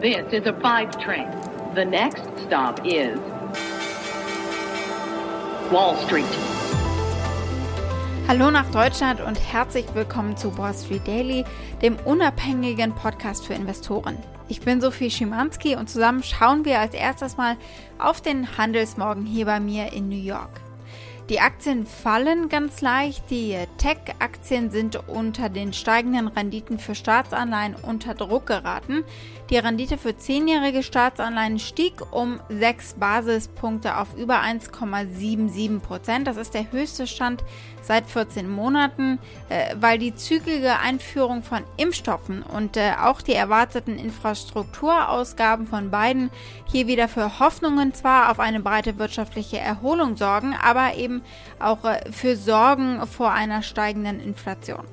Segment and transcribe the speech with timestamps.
[0.00, 1.28] This is a five train.
[1.74, 3.18] The next stop is
[5.70, 6.24] Wall Street.
[8.26, 11.44] Hallo nach Deutschland und herzlich willkommen zu Wall Street Daily,
[11.82, 14.16] dem unabhängigen Podcast für Investoren.
[14.48, 17.58] Ich bin Sophie Schimanski und zusammen schauen wir als erstes mal
[17.98, 20.62] auf den Handelsmorgen hier bei mir in New York.
[21.30, 23.30] Die Aktien fallen ganz leicht.
[23.30, 29.04] Die Tech-Aktien sind unter den steigenden Renditen für Staatsanleihen unter Druck geraten.
[29.48, 36.26] Die Rendite für zehnjährige Staatsanleihen stieg um 6 Basispunkte auf über 1,77 Prozent.
[36.26, 37.44] Das ist der höchste Stand
[37.80, 39.18] seit 14 Monaten,
[39.48, 46.30] äh, weil die zügige Einführung von Impfstoffen und äh, auch die erwarteten Infrastrukturausgaben von beiden
[46.70, 51.19] hier wieder für Hoffnungen zwar auf eine breite wirtschaftliche Erholung sorgen, aber eben
[51.58, 54.84] auch äh, für Sorgen vor einer steigenden Inflation.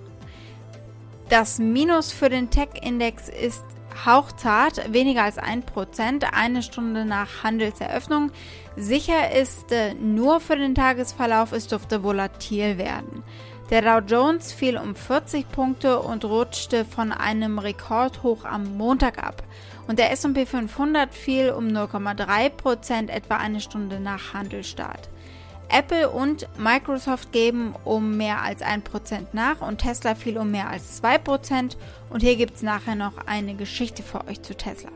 [1.29, 3.63] Das Minus für den Tech-Index ist
[4.05, 8.31] hauchzart, weniger als 1%, eine Stunde nach Handelseröffnung.
[8.75, 13.23] Sicher ist äh, nur für den Tagesverlauf, es dürfte volatil werden.
[13.69, 19.43] Der Dow Jones fiel um 40 Punkte und rutschte von einem Rekordhoch am Montag ab.
[19.87, 25.09] Und der SP 500 fiel um 0,3% etwa eine Stunde nach Handelstart.
[25.69, 31.01] Apple und Microsoft geben um mehr als 1% nach und Tesla fiel um mehr als
[31.03, 31.75] 2%.
[32.09, 34.89] Und hier gibt es nachher noch eine Geschichte für euch zu Tesla.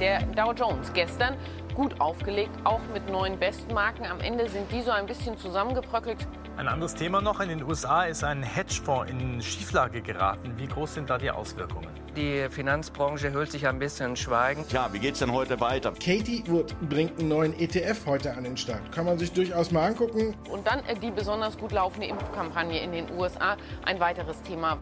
[0.00, 1.34] Der Dow Jones gestern
[1.74, 4.06] gut aufgelegt, auch mit neuen Bestmarken.
[4.06, 6.18] Am Ende sind die so ein bisschen zusammengebröckelt.
[6.56, 7.40] Ein anderes Thema noch.
[7.40, 10.52] In den USA ist ein Hedgefonds in Schieflage geraten.
[10.56, 11.88] Wie groß sind da die Auswirkungen?
[12.16, 14.64] Die Finanzbranche hüllt sich ein bisschen Schweigen.
[14.68, 15.90] Tja, wie geht's denn heute weiter?
[15.92, 18.92] Katie Wood bringt einen neuen ETF heute an den Start.
[18.92, 20.36] Kann man sich durchaus mal angucken.
[20.48, 23.56] Und dann äh, die besonders gut laufende Impfkampagne in den USA.
[23.84, 24.78] Ein weiteres Thema.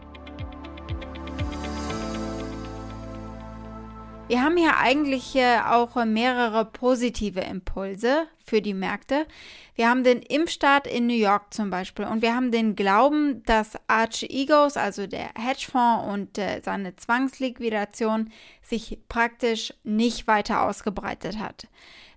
[4.29, 9.27] Wir haben hier eigentlich äh, auch mehrere positive Impulse für die Märkte.
[9.75, 13.77] Wir haben den Impfstart in New York zum Beispiel und wir haben den Glauben, dass
[13.87, 18.31] Arch Egos, also der Hedgefonds und äh, seine Zwangsliquidation
[18.61, 21.67] sich praktisch nicht weiter ausgebreitet hat.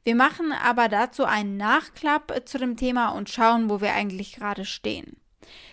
[0.04, 4.64] Wir machen aber dazu einen Nachklapp zu dem Thema und schauen, wo wir eigentlich gerade
[4.64, 5.16] stehen.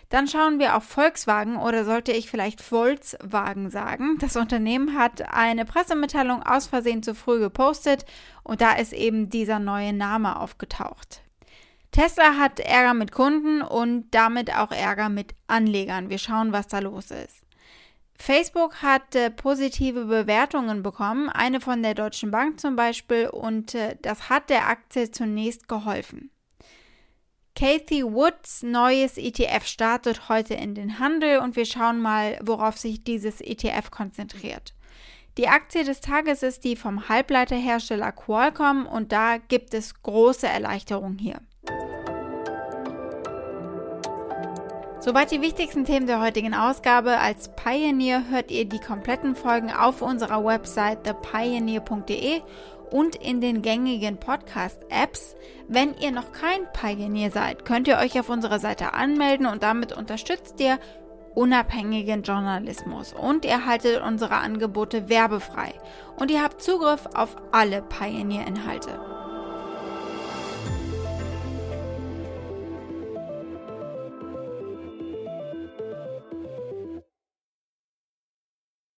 [0.09, 4.17] Dann schauen wir auf Volkswagen oder sollte ich vielleicht Volkswagen sagen.
[4.19, 8.06] Das Unternehmen hat eine Pressemitteilung aus Versehen zu früh gepostet
[8.44, 11.22] und da ist eben dieser neue Name aufgetaucht.
[11.91, 16.09] Tesla hat Ärger mit Kunden und damit auch Ärger mit Anlegern.
[16.09, 17.44] Wir schauen, was da los ist.
[18.16, 23.97] Facebook hat äh, positive Bewertungen bekommen, eine von der Deutschen Bank zum Beispiel, und äh,
[24.01, 26.31] das hat der Aktie zunächst geholfen.
[27.56, 33.03] Kathy Woods neues ETF startet heute in den Handel und wir schauen mal, worauf sich
[33.03, 34.74] dieses ETF konzentriert.
[35.38, 41.19] Die Aktie des Tages ist die vom Halbleiterhersteller Qualcomm und da gibt es große Erleichterungen
[41.19, 41.41] hier.
[45.03, 47.19] Soweit die wichtigsten Themen der heutigen Ausgabe.
[47.19, 52.40] Als Pioneer hört ihr die kompletten Folgen auf unserer Website thepioneer.de
[52.90, 55.36] und in den gängigen Podcast-Apps.
[55.68, 59.91] Wenn ihr noch kein Pioneer seid, könnt ihr euch auf unserer Seite anmelden und damit
[59.91, 60.80] unterstützt ihr
[61.35, 65.74] unabhängigen Journalismus und ihr haltet unsere Angebote werbefrei
[66.16, 69.12] und ihr habt Zugriff auf alle Pioneer-Inhalte.